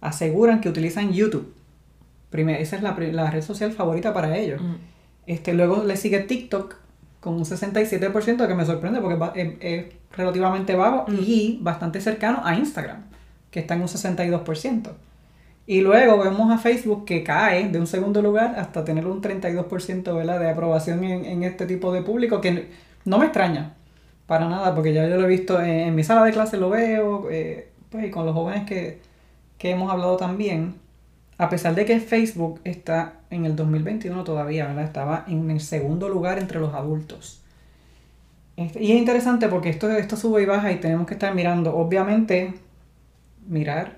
aseguran 0.00 0.60
que 0.60 0.68
utilizan 0.68 1.12
YouTube. 1.12 1.54
Primero, 2.30 2.58
esa 2.58 2.76
es 2.76 2.82
la, 2.82 3.30
red 3.30 3.42
social 3.42 3.72
favorita 3.72 4.12
para 4.12 4.36
ellos. 4.36 4.60
Mm. 4.60 4.74
Este, 5.26 5.54
luego 5.54 5.82
le 5.84 5.96
sigue 5.96 6.20
TikTok 6.20 6.76
con 7.20 7.34
un 7.34 7.44
67% 7.44 8.46
que 8.46 8.54
me 8.54 8.64
sorprende 8.66 9.00
porque 9.00 9.60
es, 9.60 9.86
relativamente 10.16 10.74
bajo 10.74 11.06
mm. 11.08 11.18
y 11.20 11.58
bastante 11.62 12.00
cercano 12.00 12.42
a 12.44 12.54
Instagram, 12.54 13.06
que 13.50 13.60
está 13.60 13.74
en 13.74 13.82
un 13.82 13.88
62%. 13.88 14.90
Y 15.66 15.80
luego 15.80 16.18
vemos 16.18 16.50
a 16.50 16.58
Facebook 16.58 17.04
que 17.04 17.22
cae 17.22 17.68
de 17.68 17.78
un 17.80 17.86
segundo 17.86 18.22
lugar 18.22 18.54
hasta 18.58 18.84
tener 18.84 19.06
un 19.06 19.22
32% 19.22 20.14
¿verdad? 20.14 20.40
de 20.40 20.50
aprobación 20.50 21.04
en, 21.04 21.24
en 21.24 21.42
este 21.44 21.66
tipo 21.66 21.92
de 21.92 22.02
público, 22.02 22.40
que 22.40 22.68
no 23.04 23.18
me 23.18 23.26
extraña, 23.26 23.74
para 24.28 24.46
nada, 24.46 24.74
porque 24.74 24.92
ya 24.92 25.08
yo 25.08 25.16
lo 25.16 25.24
he 25.24 25.28
visto 25.28 25.58
en, 25.60 25.94
mi 25.94 26.04
sala 26.04 26.22
de 26.22 26.32
clase, 26.32 26.58
lo 26.58 26.68
veo, 26.68 27.30
eh, 27.30 27.70
pues, 27.90 28.06
y 28.06 28.10
con 28.10 28.26
los 28.26 28.34
jóvenes 28.34 28.66
que, 28.66 29.00
hemos 29.60 29.90
hablado 29.90 30.18
también. 30.18 30.74
A 31.38 31.48
pesar 31.48 31.74
de 31.74 31.86
que 31.86 31.98
Facebook 31.98 32.60
está 32.64 33.14
en 33.30 33.46
el 33.46 33.56
2021 33.56 34.22
todavía, 34.24 34.66
¿verdad? 34.66 34.84
Estaba 34.84 35.24
en 35.28 35.50
el 35.50 35.60
segundo 35.60 36.10
lugar 36.10 36.38
entre 36.38 36.60
los 36.60 36.74
adultos. 36.74 37.40
Este, 38.56 38.82
y 38.82 38.92
es 38.92 38.98
interesante 38.98 39.48
porque 39.48 39.70
esto, 39.70 39.90
esto 39.90 40.16
sube 40.16 40.42
y 40.42 40.46
baja 40.46 40.72
y 40.72 40.76
tenemos 40.76 41.06
que 41.06 41.14
estar 41.14 41.34
mirando, 41.34 41.74
obviamente, 41.74 42.54
mirar 43.46 43.96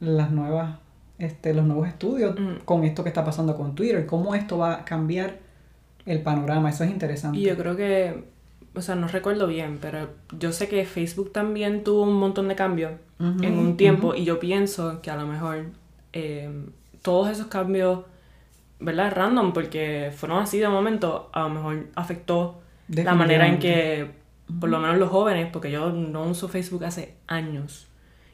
las 0.00 0.30
nuevas, 0.30 0.78
este, 1.18 1.54
los 1.54 1.64
nuevos 1.64 1.88
estudios 1.88 2.38
Mm. 2.38 2.64
con 2.66 2.84
esto 2.84 3.02
que 3.02 3.08
está 3.08 3.24
pasando 3.24 3.56
con 3.56 3.74
Twitter, 3.74 4.04
cómo 4.04 4.34
esto 4.34 4.58
va 4.58 4.74
a 4.74 4.84
cambiar 4.84 5.38
el 6.04 6.20
panorama, 6.20 6.68
eso 6.68 6.84
es 6.84 6.90
interesante. 6.90 7.38
Y 7.38 7.44
yo 7.44 7.56
creo 7.56 7.76
que, 7.76 8.35
o 8.76 8.82
sea, 8.82 8.94
no 8.94 9.08
recuerdo 9.08 9.46
bien, 9.46 9.78
pero 9.80 10.10
yo 10.38 10.52
sé 10.52 10.68
que 10.68 10.84
Facebook 10.84 11.32
también 11.32 11.84
tuvo 11.84 12.02
un 12.02 12.14
montón 12.14 12.48
de 12.48 12.54
cambios 12.54 12.92
Ujú, 13.18 13.42
en 13.42 13.58
un 13.58 13.76
tiempo 13.76 14.14
y 14.14 14.24
yo 14.24 14.38
pienso 14.38 15.00
que 15.00 15.10
a 15.10 15.16
lo 15.16 15.26
mejor 15.26 15.66
eh, 16.12 16.50
todos 17.02 17.30
esos 17.30 17.46
cambios, 17.46 18.00
¿verdad? 18.80 19.12
Random, 19.14 19.52
porque 19.52 20.12
fueron 20.14 20.42
así 20.42 20.58
de 20.58 20.68
momento, 20.68 21.30
a 21.32 21.42
lo 21.42 21.50
mejor 21.50 21.86
afectó 21.94 22.60
la 22.88 23.14
manera 23.14 23.46
en 23.48 23.58
que, 23.58 24.10
por 24.60 24.68
lo 24.68 24.78
menos 24.78 24.98
los 24.98 25.10
jóvenes, 25.10 25.48
porque 25.52 25.70
yo 25.70 25.90
no 25.92 26.24
uso 26.24 26.48
Facebook 26.48 26.84
hace 26.84 27.14
años. 27.26 27.88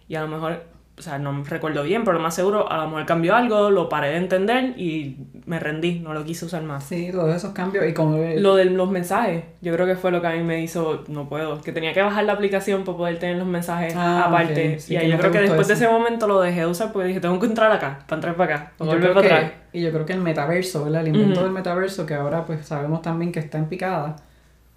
Y 0.08 0.16
a 0.16 0.22
lo 0.22 0.28
mejor, 0.28 0.64
o 0.98 1.00
sea, 1.00 1.18
no 1.18 1.42
recuerdo 1.44 1.82
bien, 1.82 2.04
pero 2.04 2.18
lo 2.18 2.22
más 2.22 2.34
seguro, 2.34 2.70
a 2.70 2.76
lo 2.76 2.84
mejor 2.84 3.06
cambió 3.06 3.34
algo, 3.34 3.70
lo 3.70 3.88
paré 3.88 4.10
de 4.10 4.16
entender 4.18 4.78
y 4.78 5.16
me 5.46 5.58
rendí, 5.58 6.00
no 6.00 6.12
lo 6.12 6.22
quise 6.22 6.44
usar 6.44 6.62
más. 6.62 6.84
Sí, 6.84 7.08
todos 7.10 7.34
esos 7.34 7.52
cambios 7.52 7.86
y 7.88 7.94
como... 7.94 8.18
Lo 8.36 8.56
de 8.56 8.66
los 8.66 8.90
mensajes, 8.90 9.44
yo 9.62 9.72
creo 9.72 9.86
que 9.86 9.96
fue 9.96 10.10
lo 10.10 10.20
que 10.20 10.26
a 10.26 10.32
mí 10.32 10.42
me 10.42 10.62
hizo, 10.62 11.02
no 11.08 11.28
puedo, 11.28 11.60
que 11.62 11.72
tenía 11.72 11.94
que 11.94 12.02
bajar 12.02 12.24
la 12.24 12.34
aplicación 12.34 12.84
para 12.84 12.98
poder 12.98 13.18
tener 13.18 13.36
los 13.36 13.46
mensajes 13.46 13.94
Ah, 13.96 14.26
aparte. 14.26 14.78
sí, 14.78 14.92
y 14.92 14.96
ahí 14.98 15.10
yo 15.10 15.18
creo 15.18 15.32
que 15.32 15.40
después 15.40 15.66
de 15.66 15.74
ese 15.74 15.88
momento 15.88 16.28
lo 16.28 16.40
dejé 16.40 16.60
de 16.60 16.66
usar 16.66 16.92
porque 16.92 17.08
dije, 17.08 17.20
tengo 17.20 17.40
que 17.40 17.46
entrar 17.46 17.72
acá, 17.72 18.00
para 18.06 18.18
entrar 18.18 18.36
para 18.36 18.54
acá, 18.54 18.72
para 18.76 18.92
volver 18.92 19.14
para 19.14 19.28
que, 19.28 19.34
atrás. 19.34 19.52
y 19.72 19.80
yo 19.80 19.90
creo 19.92 20.04
que 20.04 20.12
el 20.12 20.20
metaverso, 20.20 20.84
¿verdad? 20.84 21.06
El 21.06 21.16
invento 21.16 21.42
del 21.42 21.52
metaverso, 21.52 22.04
que 22.04 22.14
ahora 22.14 22.44
pues 22.44 22.66
sabemos 22.66 23.00
también 23.00 23.32
que 23.32 23.40
está 23.40 23.56
en 23.56 23.64
picada, 23.66 24.16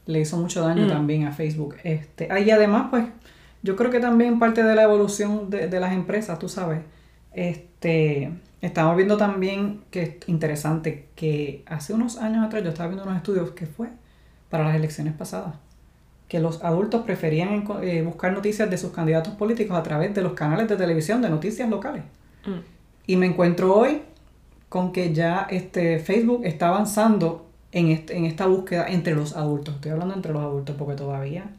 le 0.05 0.19
hizo 0.21 0.37
mucho 0.37 0.61
daño 0.65 0.87
también 0.87 1.25
a 1.27 1.31
Facebook. 1.33 1.75
Este, 1.83 2.29
ah, 2.31 2.39
y 2.39 2.49
además, 2.51 2.87
pues, 2.89 3.05
yo 3.65 3.75
creo 3.75 3.89
que 3.89 3.99
también 3.99 4.37
parte 4.37 4.63
de 4.63 4.75
la 4.75 4.83
evolución 4.83 5.49
de, 5.49 5.67
de 5.67 5.79
las 5.79 5.91
empresas, 5.91 6.37
tú 6.37 6.47
sabes, 6.47 6.81
este, 7.33 8.31
estamos 8.61 8.95
viendo 8.95 9.17
también 9.17 9.81
que 9.89 10.03
es 10.03 10.29
interesante 10.29 11.07
que 11.15 11.63
hace 11.65 11.93
unos 11.93 12.17
años 12.17 12.45
atrás 12.45 12.63
yo 12.63 12.69
estaba 12.69 12.89
viendo 12.89 13.03
unos 13.03 13.17
estudios 13.17 13.51
que 13.51 13.65
fue 13.65 13.89
para 14.51 14.65
las 14.65 14.75
elecciones 14.75 15.13
pasadas, 15.13 15.55
que 16.27 16.39
los 16.39 16.63
adultos 16.63 17.01
preferían 17.05 17.65
eh, 17.81 18.03
buscar 18.03 18.33
noticias 18.33 18.69
de 18.69 18.77
sus 18.77 18.91
candidatos 18.91 19.33
políticos 19.33 19.75
a 19.75 19.81
través 19.81 20.13
de 20.13 20.21
los 20.21 20.33
canales 20.33 20.69
de 20.69 20.77
televisión 20.77 21.23
de 21.23 21.29
noticias 21.29 21.67
locales. 21.67 22.03
Mm. 22.45 22.59
Y 23.07 23.15
me 23.15 23.25
encuentro 23.25 23.75
hoy 23.75 24.03
con 24.69 24.91
que 24.91 25.11
ya 25.11 25.47
este 25.49 25.97
Facebook 25.97 26.41
está 26.43 26.67
avanzando 26.67 27.47
en, 27.71 27.89
este, 27.89 28.15
en 28.15 28.25
esta 28.25 28.45
búsqueda 28.45 28.85
entre 28.87 29.15
los 29.15 29.35
adultos. 29.35 29.73
Estoy 29.73 29.91
hablando 29.91 30.13
entre 30.13 30.33
los 30.33 30.43
adultos 30.43 30.75
porque 30.77 30.93
todavía 30.93 31.49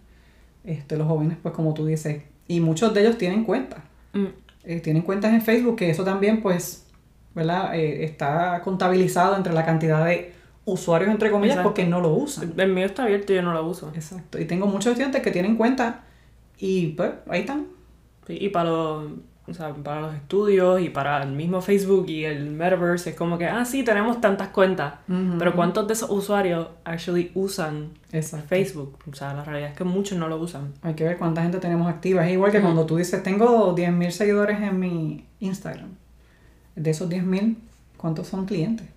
este, 0.67 0.97
los 0.97 1.07
jóvenes, 1.07 1.39
pues 1.43 1.55
como 1.55 1.73
tú 1.73 1.87
dices, 1.87 2.23
y 2.49 2.61
muchos 2.61 2.93
de 2.93 3.01
ellos 3.01 3.17
tienen 3.17 3.45
cuentas. 3.45 3.81
Mm. 4.13 4.27
Eh, 4.65 4.81
tienen 4.81 5.03
cuentas 5.03 5.33
en 5.33 5.41
Facebook, 5.41 5.77
que 5.77 5.89
eso 5.91 6.05
también, 6.05 6.43
pues, 6.43 6.87
¿verdad? 7.35 7.75
Eh, 7.75 8.05
está 8.05 8.61
contabilizado 8.63 9.37
entre 9.37 9.53
la 9.53 9.65
cantidad 9.65 10.05
de 10.05 10.33
usuarios, 10.65 11.11
entre 11.11 11.31
comillas, 11.31 11.55
Exacto. 11.55 11.71
porque 11.71 11.87
no 11.87 12.01
lo 12.01 12.11
usan. 12.11 12.53
El 12.57 12.73
mío 12.73 12.87
está 12.87 13.05
abierto 13.05 13.33
y 13.33 13.37
yo 13.37 13.43
no 13.43 13.53
lo 13.53 13.65
uso. 13.65 13.93
Exacto. 13.95 14.41
Y 14.41 14.45
tengo 14.45 14.67
muchos 14.67 14.87
estudiantes 14.93 15.23
que 15.23 15.31
tienen 15.31 15.57
cuentas 15.57 15.97
y 16.59 16.89
pues 16.89 17.13
ahí 17.29 17.41
están. 17.41 17.69
Sí, 18.27 18.37
y 18.41 18.49
para 18.49 18.71
los, 18.71 19.05
o 19.49 19.55
sea, 19.55 19.73
para 19.75 20.01
los 20.01 20.15
estudios 20.15 20.81
y 20.81 20.89
para 20.89 21.23
el 21.23 21.33
mismo 21.33 21.61
Facebook 21.61 22.09
y 22.09 22.25
el 22.25 22.51
Metaverse 22.51 23.11
es 23.11 23.17
como 23.17 23.39
que, 23.39 23.47
ah, 23.47 23.65
sí, 23.65 23.85
tenemos 23.85 24.21
tantas 24.21 24.49
cuentas. 24.49 24.95
Pero 25.39 25.55
¿cuántos 25.55 25.87
de 25.87 25.93
esos 25.93 26.11
usuarios 26.11 26.69
actually 26.85 27.31
usan 27.35 27.91
Exacto. 28.11 28.49
Facebook? 28.49 28.99
O 29.11 29.15
sea, 29.15 29.35
la 29.35 29.45
realidad 29.45 29.71
es 29.71 29.77
que 29.77 29.85
muchos 29.85 30.19
no 30.19 30.29
lo 30.29 30.39
usan. 30.39 30.73
Hay 30.83 30.95
que 30.95 31.05
ver 31.05 31.17
cuánta 31.17 31.43
gente 31.43 31.59
tenemos 31.59 31.89
activa. 31.89 32.27
Es 32.27 32.33
igual 32.33 32.51
que 32.51 32.61
cuando 32.61 32.87
tú 32.87 32.97
dices, 32.97 33.23
tengo 33.23 33.75
10.000 33.77 34.11
seguidores 34.11 34.61
en 34.61 34.81
mi 34.81 35.25
Instagram. 35.39 35.91
De 36.75 36.91
esos 36.91 37.09
10.000, 37.09 37.57
¿cuántos 37.97 38.27
son 38.27 38.47
clientes? 38.47 38.89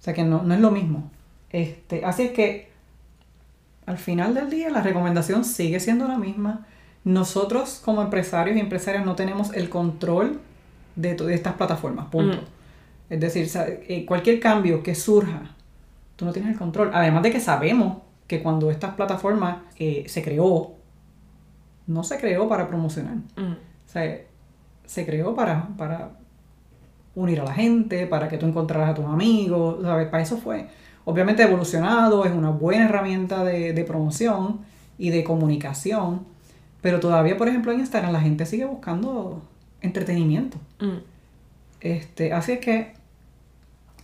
O 0.00 0.02
sea 0.02 0.14
que 0.14 0.24
no, 0.24 0.42
no 0.42 0.54
es 0.54 0.60
lo 0.60 0.72
mismo. 0.72 1.10
Este, 1.50 2.04
así 2.04 2.22
es 2.24 2.32
que 2.32 2.70
al 3.86 3.98
final 3.98 4.34
del 4.34 4.50
día 4.50 4.70
la 4.70 4.82
recomendación 4.82 5.44
sigue 5.44 5.78
siendo 5.78 6.08
la 6.08 6.18
misma. 6.18 6.66
Nosotros 7.04 7.80
como 7.84 8.02
empresarios 8.02 8.56
y 8.56 8.60
empresarias 8.60 9.04
no 9.04 9.14
tenemos 9.14 9.54
el 9.54 9.70
control 9.70 10.40
de, 10.96 11.16
estas 11.34 11.54
plataformas, 11.54 12.06
punto. 12.06 12.38
Mm. 12.38 13.14
Es 13.14 13.20
decir, 13.20 13.48
eh, 13.88 14.04
cualquier 14.06 14.38
cambio 14.38 14.82
que 14.82 14.94
surja, 14.94 15.54
tú 16.16 16.24
no 16.24 16.32
tienes 16.32 16.52
el 16.52 16.58
control. 16.58 16.90
Además 16.94 17.22
de 17.22 17.32
que 17.32 17.40
sabemos 17.40 17.98
que 18.26 18.42
cuando 18.42 18.70
estas 18.70 18.94
plataformas 18.94 19.58
eh, 19.76 20.04
se 20.06 20.22
creó, 20.22 20.74
no 21.86 22.04
se 22.04 22.18
creó 22.18 22.48
para 22.48 22.68
promocionar. 22.68 23.16
Mm. 23.36 23.52
O 23.52 23.92
sea, 23.92 24.20
se 24.84 25.06
creó 25.06 25.34
para, 25.34 25.68
para 25.76 26.10
unir 27.14 27.40
a 27.40 27.44
la 27.44 27.54
gente, 27.54 28.06
para 28.06 28.28
que 28.28 28.38
tú 28.38 28.46
encontraras 28.46 28.90
a 28.90 28.94
tus 28.94 29.06
amigos, 29.06 29.78
¿sabes? 29.82 30.08
Para 30.08 30.22
eso 30.22 30.36
fue. 30.36 30.68
Obviamente 31.04 31.42
evolucionado, 31.42 32.24
es 32.24 32.32
una 32.32 32.50
buena 32.50 32.84
herramienta 32.84 33.42
de, 33.42 33.72
de 33.72 33.84
promoción 33.84 34.60
y 34.98 35.10
de 35.10 35.24
comunicación, 35.24 36.26
pero 36.82 37.00
todavía, 37.00 37.36
por 37.36 37.48
ejemplo, 37.48 37.72
en 37.72 37.80
Instagram 37.80 38.12
la 38.12 38.20
gente 38.20 38.46
sigue 38.46 38.64
buscando 38.64 39.42
entretenimiento. 39.80 40.58
Mm. 40.80 40.98
Este, 41.80 42.32
así 42.32 42.52
es 42.52 42.58
que 42.60 42.92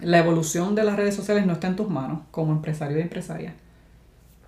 la 0.00 0.18
evolución 0.18 0.74
de 0.74 0.84
las 0.84 0.96
redes 0.96 1.14
sociales 1.14 1.46
no 1.46 1.52
está 1.54 1.66
en 1.68 1.76
tus 1.76 1.88
manos 1.88 2.20
como 2.30 2.52
empresario 2.52 2.98
y 2.98 3.02
empresaria. 3.02 3.54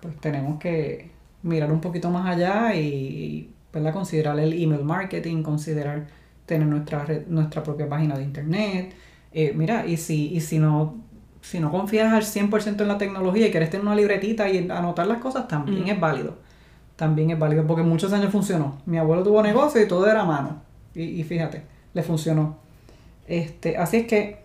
Pues 0.01 0.15
tenemos 0.19 0.59
que 0.59 1.11
mirar 1.43 1.71
un 1.71 1.81
poquito 1.81 2.09
más 2.09 2.27
allá 2.27 2.75
y 2.75 3.49
¿verdad? 3.73 3.93
considerar 3.93 4.39
el 4.39 4.53
email 4.53 4.83
marketing, 4.83 5.43
considerar 5.43 6.07
tener 6.45 6.67
nuestra, 6.67 7.05
red- 7.05 7.27
nuestra 7.27 7.63
propia 7.63 7.87
página 7.89 8.17
de 8.17 8.23
internet. 8.23 8.93
Eh, 9.31 9.53
mira, 9.55 9.85
y 9.85 9.97
si, 9.97 10.33
y 10.33 10.41
si 10.41 10.59
no 10.59 10.95
si 11.41 11.59
no 11.61 11.71
confías 11.71 12.11
al 12.11 12.23
100% 12.23 12.81
en 12.81 12.87
la 12.89 12.97
tecnología 12.97 13.47
y 13.47 13.51
quieres 13.51 13.69
tener 13.69 13.85
una 13.85 13.95
libretita 13.95 14.49
y 14.49 14.69
anotar 14.69 15.07
las 15.07 15.19
cosas, 15.19 15.47
también 15.47 15.83
Mm. 15.85 15.89
es 15.89 15.99
válido. 15.99 16.37
También 16.99 17.31
es 17.31 17.39
válido 17.39 17.65
porque 17.65 17.81
muchos 17.81 18.11
años 18.11 18.29
funcionó. 18.29 18.77
Mi 18.85 18.97
abuelo 18.97 19.23
tuvo 19.23 19.41
negocio 19.41 19.81
y 19.81 19.87
todo 19.87 20.05
era 20.05 20.23
a 20.23 20.25
mano. 20.25 20.61
Y, 20.93 21.03
y 21.03 21.23
fíjate, 21.23 21.63
le 21.93 22.03
funcionó. 22.03 22.57
Este, 23.25 23.77
así 23.77 23.95
es 23.95 24.05
que, 24.05 24.41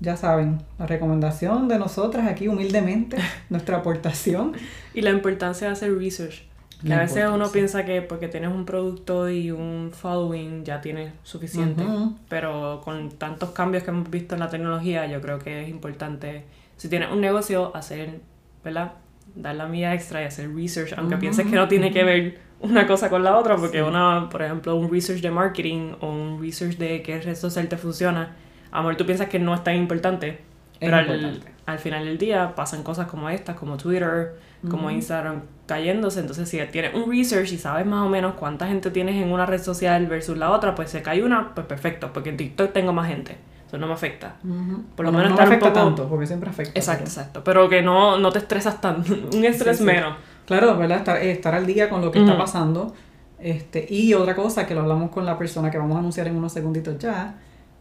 ya 0.00 0.16
saben, 0.16 0.62
la 0.78 0.86
recomendación 0.86 1.68
de 1.68 1.78
nosotras 1.78 2.26
aquí 2.26 2.48
humildemente, 2.48 3.18
nuestra 3.50 3.76
aportación. 3.76 4.54
Y 4.94 5.02
la 5.02 5.10
importancia 5.10 5.66
de 5.66 5.74
hacer 5.74 5.94
research. 5.98 6.48
Que 6.82 6.94
a 6.94 7.00
veces 7.00 7.26
uno 7.30 7.52
piensa 7.52 7.84
que 7.84 8.00
porque 8.00 8.28
tienes 8.28 8.50
un 8.50 8.64
producto 8.64 9.28
y 9.28 9.50
un 9.50 9.90
following 9.92 10.64
ya 10.64 10.80
tienes 10.80 11.12
suficiente. 11.24 11.84
Pero 12.30 12.80
con 12.82 13.10
tantos 13.10 13.50
cambios 13.50 13.82
que 13.82 13.90
hemos 13.90 14.08
visto 14.08 14.34
en 14.34 14.40
la 14.40 14.48
tecnología, 14.48 15.06
yo 15.06 15.20
creo 15.20 15.38
que 15.38 15.64
es 15.64 15.68
importante, 15.68 16.44
si 16.78 16.88
tienes 16.88 17.12
un 17.12 17.20
negocio, 17.20 17.76
hacer, 17.76 18.20
¿verdad? 18.64 18.92
Dar 19.34 19.54
la 19.54 19.66
milla 19.66 19.94
extra 19.94 20.22
y 20.22 20.24
hacer 20.24 20.52
research, 20.54 20.94
aunque 20.96 21.14
Ujú, 21.14 21.20
pienses 21.20 21.46
que 21.46 21.54
no 21.56 21.68
tiene 21.68 21.92
que 21.92 22.02
ver 22.04 22.38
una 22.60 22.86
cosa 22.86 23.08
con 23.08 23.22
la 23.22 23.36
otra, 23.36 23.56
porque 23.56 23.78
Sí. 23.78 23.84
una, 23.84 24.28
por 24.30 24.42
ejemplo, 24.42 24.74
un 24.74 24.90
research 24.90 25.20
de 25.20 25.30
marketing 25.30 25.92
o 26.00 26.10
un 26.10 26.40
research 26.42 26.76
de 26.76 27.02
qué 27.02 27.20
red 27.20 27.36
social 27.36 27.68
te 27.68 27.76
funciona, 27.76 28.34
a 28.70 28.76
lo 28.78 28.82
mejor 28.82 28.96
tú 28.96 29.06
piensas 29.06 29.28
que 29.28 29.38
no 29.38 29.54
es 29.54 29.62
tan 29.62 29.76
importante, 29.76 30.38
pero 30.80 30.96
al, 30.96 31.06
importante. 31.06 31.52
al 31.66 31.78
final 31.78 32.04
del 32.04 32.18
día 32.18 32.54
pasan 32.56 32.82
cosas 32.82 33.06
como 33.06 33.30
estas, 33.30 33.54
como 33.56 33.76
Twitter, 33.76 34.34
como 34.68 34.84
Ujú. 34.88 34.90
Instagram 34.96 35.42
cayéndose. 35.66 36.18
Entonces, 36.20 36.48
si 36.48 36.58
tienes 36.72 36.94
un 36.94 37.08
research 37.08 37.52
y 37.52 37.58
sabes 37.58 37.86
más 37.86 38.04
o 38.04 38.08
menos 38.08 38.34
cuánta 38.34 38.66
gente 38.66 38.90
tienes 38.90 39.14
en 39.22 39.30
una 39.30 39.46
red 39.46 39.62
social 39.62 40.06
versus 40.08 40.36
la 40.36 40.50
otra, 40.50 40.74
pues 40.74 40.90
se 40.90 41.00
cae 41.02 41.22
una, 41.22 41.54
pues 41.54 41.66
perfecto, 41.68 42.12
porque 42.12 42.30
en 42.30 42.36
TikTok 42.38 42.72
tengo 42.72 42.92
más 42.92 43.06
gente. 43.08 43.36
Eso 43.68 43.78
no 43.78 43.86
me 43.86 43.92
afecta. 43.92 44.34
Por 44.96 45.06
lo 45.06 45.12
No- 45.12 45.18
menos 45.18 45.32
no 45.32 45.36
un 45.36 45.42
afecta 45.42 45.68
poco- 45.72 45.84
tanto, 45.86 46.08
porque 46.08 46.26
siempre 46.26 46.50
afecta. 46.50 46.72
Exacto, 46.78 47.04
pero- 47.04 47.10
exacto. 47.20 47.44
Pero 47.44 47.68
que 47.68 47.82
no, 47.82 48.18
no 48.18 48.32
te 48.32 48.38
estresas 48.40 48.80
tanto. 48.80 49.12
un 49.36 49.44
estrés 49.44 49.76
Sí, 49.76 49.82
sí. 49.84 49.86
menos. 49.86 50.16
Claro, 50.46 50.76
¿verdad? 50.76 50.98
Estar, 50.98 51.16
eh, 51.18 51.30
estar 51.30 51.54
al 51.54 51.66
día 51.66 51.88
con 51.90 52.00
lo 52.00 52.10
que 52.10 52.18
está 52.20 52.36
pasando. 52.36 52.94
Este, 53.38 53.86
y 53.88 54.14
otra 54.14 54.34
cosa 54.34 54.66
que 54.66 54.74
lo 54.74 54.80
hablamos 54.80 55.10
con 55.10 55.24
la 55.24 55.38
persona 55.38 55.70
que 55.70 55.78
vamos 55.78 55.94
a 55.96 55.98
anunciar 56.00 56.26
en 56.26 56.34
unos 56.36 56.52
segunditos 56.52 56.98
ya, 56.98 57.36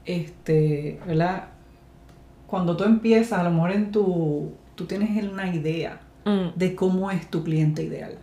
este, 0.05 0.99
¿verdad? 1.07 1.45
Cuando 2.45 2.75
tú 2.77 2.83
empiezas, 2.83 3.39
a 3.39 3.43
lo 3.43 3.49
mejor 3.51 3.71
en 3.71 3.91
tu, 3.91 4.51
tú 4.75 4.85
tienes 4.85 5.09
una 5.23 5.47
idea 5.53 5.99
Mm, 6.25 6.49
de 6.57 6.75
cómo 6.75 7.09
es 7.09 7.29
tu 7.31 7.41
cliente 7.43 7.83
ideal. 7.83 8.17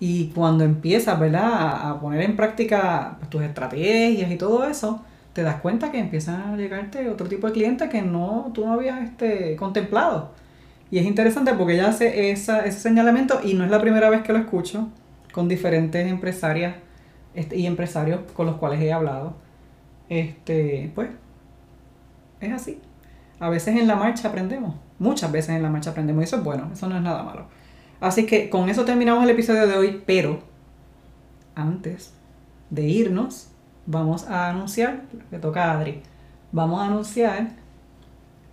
Y 0.00 0.26
cuando 0.28 0.64
empiezas, 0.64 1.18
¿verdad? 1.18 1.44
A, 1.52 1.90
a 1.90 2.00
poner 2.00 2.20
en 2.22 2.36
práctica 2.36 3.16
pues, 3.18 3.30
tus 3.30 3.42
estrategias 3.42 4.30
y 4.30 4.36
todo 4.36 4.64
eso, 4.64 5.00
te 5.38 5.44
das 5.44 5.60
cuenta 5.60 5.92
que 5.92 6.00
empiezan 6.00 6.40
a 6.52 6.56
llegarte 6.56 7.08
otro 7.08 7.28
tipo 7.28 7.46
de 7.46 7.52
clientes 7.52 7.88
que 7.88 8.02
no, 8.02 8.50
tú 8.52 8.66
no 8.66 8.72
habías 8.72 9.00
este, 9.02 9.54
contemplado. 9.54 10.32
Y 10.90 10.98
es 10.98 11.06
interesante 11.06 11.54
porque 11.54 11.74
ella 11.74 11.90
hace 11.90 12.32
esa, 12.32 12.66
ese 12.66 12.80
señalamiento 12.80 13.40
y 13.44 13.54
no 13.54 13.64
es 13.64 13.70
la 13.70 13.80
primera 13.80 14.10
vez 14.10 14.22
que 14.22 14.32
lo 14.32 14.40
escucho 14.40 14.88
con 15.32 15.46
diferentes 15.46 16.10
empresarias 16.10 16.74
este, 17.34 17.56
y 17.56 17.66
empresarios 17.66 18.22
con 18.32 18.46
los 18.46 18.56
cuales 18.56 18.80
he 18.80 18.92
hablado. 18.92 19.36
Este, 20.08 20.90
pues, 20.96 21.10
es 22.40 22.52
así. 22.52 22.80
A 23.38 23.48
veces 23.48 23.76
en 23.76 23.86
la 23.86 23.94
marcha 23.94 24.26
aprendemos. 24.26 24.74
muchas 24.98 25.30
veces 25.30 25.50
en 25.50 25.62
la 25.62 25.70
marcha 25.70 25.90
aprendemos 25.90 26.22
y 26.22 26.24
eso 26.24 26.38
es 26.38 26.42
bueno, 26.42 26.68
eso 26.72 26.88
no 26.88 26.96
es 26.96 27.02
nada 27.02 27.22
malo. 27.22 27.46
Así 28.00 28.26
que 28.26 28.50
con 28.50 28.68
eso 28.68 28.84
terminamos 28.84 29.22
el 29.22 29.30
episodio 29.30 29.68
de 29.68 29.76
hoy, 29.76 30.02
pero 30.04 30.40
antes 31.54 32.12
de 32.70 32.82
irnos, 32.88 33.52
vamos 33.88 34.28
a 34.28 34.50
anunciar, 34.50 35.02
que 35.30 35.38
toca 35.38 35.64
a 35.64 35.78
Adri, 35.78 36.02
vamos 36.52 36.80
a 36.80 36.84
anunciar 36.84 37.48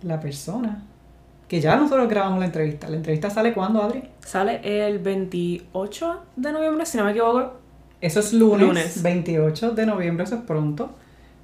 la 0.02 0.18
persona 0.18 0.82
que 1.46 1.60
ya 1.60 1.76
nosotros 1.76 2.08
grabamos 2.08 2.40
la 2.40 2.46
entrevista. 2.46 2.88
¿La 2.88 2.96
entrevista 2.96 3.30
sale 3.30 3.52
cuándo, 3.52 3.82
Adri? 3.82 4.02
Sale 4.24 4.60
el 4.64 4.98
28 4.98 6.20
de 6.34 6.52
noviembre, 6.52 6.86
si 6.86 6.98
no 6.98 7.04
me 7.04 7.10
equivoco. 7.12 7.52
Eso 8.00 8.20
es 8.20 8.32
lunes, 8.32 9.02
28 9.02 9.72
de 9.72 9.86
noviembre, 9.86 10.24
eso 10.24 10.36
es 10.36 10.40
pronto. 10.42 10.90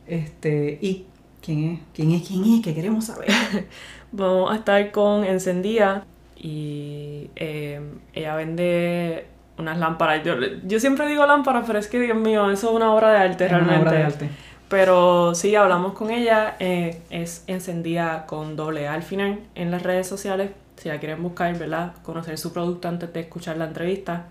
Este, 0.07 0.79
¿y 0.81 1.07
quién 1.41 1.71
es? 1.71 1.81
¿Quién 1.95 2.13
es? 2.13 2.27
¿Quién 2.27 2.45
es? 2.45 2.63
Que 2.63 2.75
queremos 2.75 3.05
saber. 3.05 3.29
Vamos 4.13 4.51
a 4.51 4.57
estar 4.57 4.91
con 4.91 5.25
Encendida 5.25 6.05
y 6.37 7.31
eh, 7.37 7.81
ella 8.15 8.35
vende 8.35 9.27
unas 9.63 9.79
lámparas. 9.79 10.23
Yo, 10.25 10.35
yo 10.65 10.81
siempre 10.81 11.07
digo 11.07 11.25
lámparas, 11.27 11.65
pero 11.67 11.79
es 11.79 11.89
que, 11.89 11.99
Dios 11.99 12.17
mío, 12.17 12.51
eso 12.51 12.69
es 12.69 12.75
una 12.75 12.93
obra 12.93 13.13
de 13.13 13.19
arte 13.19 13.49
realmente. 13.49 13.75
Una 13.75 13.83
obra 13.83 13.99
de 13.99 14.05
arte. 14.05 14.29
Pero 14.69 15.35
sí, 15.35 15.55
hablamos 15.55 15.93
con 15.93 16.11
ella, 16.11 16.57
eh, 16.59 17.03
es 17.11 17.45
encendida 17.47 18.25
con 18.27 18.57
doble 18.57 18.89
A 18.89 18.95
al 18.95 19.03
final 19.03 19.41
en 19.55 19.71
las 19.71 19.83
redes 19.83 20.07
sociales. 20.07 20.51
Si 20.77 20.89
la 20.89 20.99
quieren 20.99 21.23
buscar, 21.23 21.57
¿verdad? 21.59 21.93
Conocer 22.03 22.39
su 22.39 22.53
producto 22.53 22.89
antes 22.89 23.13
de 23.13 23.21
escuchar 23.21 23.59
la 23.59 23.67
entrevista. 23.67 24.29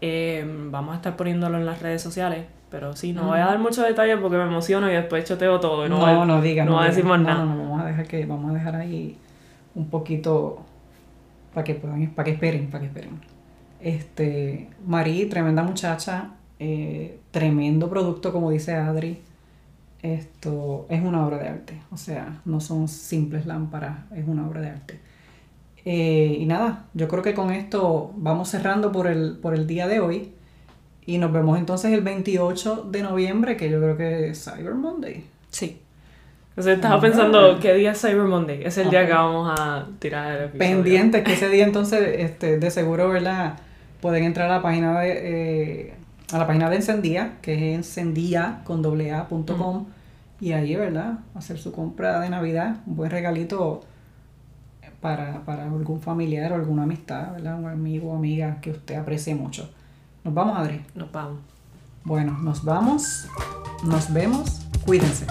Eh, 0.00 0.44
vamos 0.70 0.92
a 0.92 0.96
estar 0.96 1.16
poniéndolo 1.16 1.56
en 1.56 1.64
las 1.64 1.80
redes 1.80 2.02
sociales. 2.02 2.44
Pero 2.70 2.94
sí, 2.94 3.14
no 3.14 3.28
voy 3.28 3.38
a 3.38 3.46
dar 3.46 3.58
muchos 3.58 3.86
detalles 3.86 4.18
porque 4.20 4.36
me 4.36 4.42
emociono 4.42 4.90
y 4.90 4.94
después 4.94 5.24
choteo 5.24 5.58
todo. 5.58 5.86
Y 5.86 5.88
no, 5.88 6.06
no, 6.06 6.26
no 6.26 6.42
diga. 6.42 6.64
No, 6.64 6.72
voy 6.72 6.84
a 6.84 6.88
decir 6.88 7.04
más 7.04 7.20
nada. 7.20 7.44
No, 7.44 7.54
no, 7.54 7.62
vamos 7.62 7.80
a 7.80 7.86
dejar 7.86 8.06
que, 8.06 8.26
vamos 8.26 8.50
a 8.50 8.54
dejar 8.54 8.76
ahí 8.76 9.16
un 9.74 9.88
poquito 9.88 10.66
para 11.54 11.64
que 11.64 11.74
puedan, 11.74 12.06
para 12.08 12.24
que 12.24 12.32
esperen, 12.32 12.68
para 12.68 12.80
que 12.80 12.86
esperen. 12.88 13.20
Este, 13.80 14.68
Marí, 14.86 15.26
tremenda 15.26 15.62
muchacha, 15.62 16.30
eh, 16.58 17.18
tremendo 17.30 17.88
producto, 17.88 18.32
como 18.32 18.50
dice 18.50 18.74
Adri 18.74 19.20
esto 20.02 20.86
es 20.88 21.02
una 21.02 21.26
obra 21.26 21.38
de 21.38 21.48
arte, 21.48 21.80
o 21.90 21.96
sea, 21.96 22.40
no 22.44 22.60
son 22.60 22.88
simples 22.88 23.46
lámparas, 23.46 23.98
es 24.14 24.26
una 24.26 24.46
obra 24.46 24.60
de 24.60 24.70
arte. 24.70 25.00
Eh, 25.84 26.36
y 26.38 26.46
nada, 26.46 26.84
yo 26.94 27.08
creo 27.08 27.22
que 27.22 27.34
con 27.34 27.50
esto 27.50 28.12
vamos 28.16 28.48
cerrando 28.48 28.92
por 28.92 29.06
el, 29.06 29.38
por 29.40 29.54
el 29.54 29.66
día 29.66 29.88
de 29.88 30.00
hoy 30.00 30.32
y 31.06 31.18
nos 31.18 31.32
vemos 31.32 31.58
entonces 31.58 31.92
el 31.92 32.02
28 32.02 32.88
de 32.90 33.02
noviembre, 33.02 33.56
que 33.56 33.70
yo 33.70 33.80
creo 33.80 33.96
que 33.96 34.28
es 34.28 34.44
Cyber 34.44 34.74
Monday. 34.74 35.24
Sí. 35.50 35.80
O 36.56 36.62
sea, 36.62 36.74
estaba 36.74 37.00
pensando 37.00 37.58
qué 37.60 37.72
día 37.74 37.92
es 37.92 38.00
Cyber 38.00 38.24
Monday. 38.24 38.62
Es 38.64 38.76
el 38.78 38.90
día 38.90 39.06
que 39.06 39.12
vamos 39.12 39.58
a 39.58 39.86
tirar 39.98 40.36
el 40.36 40.44
episodio. 40.46 40.58
Pendiente, 40.58 41.22
que 41.22 41.32
ese 41.32 41.48
día 41.48 41.64
entonces, 41.64 42.00
este, 42.18 42.58
de 42.58 42.70
seguro, 42.70 43.08
¿verdad? 43.08 43.58
Pueden 44.00 44.24
entrar 44.24 44.50
a 44.50 44.56
la 44.56 44.62
página 44.62 45.00
de, 45.00 45.88
eh, 45.88 45.94
a 46.32 46.38
la 46.38 46.46
página 46.46 46.70
de 46.70 46.76
Encendía, 46.76 47.38
que 47.42 47.72
es 47.72 47.76
encendía 47.76 48.62
con 48.64 48.82
doble 48.82 49.12
y 50.40 50.52
ahí, 50.52 50.76
¿verdad? 50.76 51.20
Hacer 51.34 51.58
su 51.58 51.72
compra 51.72 52.20
de 52.20 52.30
Navidad, 52.30 52.76
un 52.86 52.96
buen 52.96 53.10
regalito 53.10 53.82
para, 55.00 55.44
para 55.44 55.64
algún 55.64 56.00
familiar 56.00 56.52
o 56.52 56.56
alguna 56.56 56.84
amistad, 56.84 57.32
¿verdad? 57.32 57.58
Un 57.58 57.66
amigo 57.66 58.12
o 58.12 58.16
amiga 58.16 58.60
que 58.60 58.70
usted 58.70 58.96
aprecie 58.96 59.34
mucho. 59.34 59.70
¿Nos 60.24 60.34
vamos, 60.34 60.58
Adri? 60.58 60.84
Nos 60.94 61.10
vamos. 61.10 61.40
Bueno, 62.04 62.38
nos 62.38 62.64
vamos. 62.64 63.26
Nos 63.84 64.12
vemos. 64.12 64.66
Cuídense. 64.84 65.26